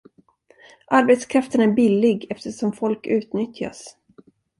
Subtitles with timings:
[0.87, 3.97] Arbetskraften är billig eftersom folk utnyttjas.